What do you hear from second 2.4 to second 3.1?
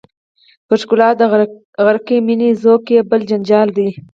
ذوق یې